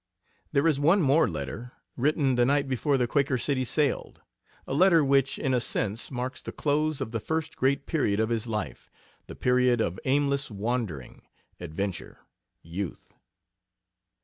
[0.51, 4.19] There is one more letter, written the night before the Quaker City sailed
[4.65, 8.29] a letter which in a sense marks the close of the first great period of
[8.29, 8.89] his life
[9.27, 11.27] the period of aimless wandering
[11.59, 12.17] adventure
[12.63, 13.13] youth.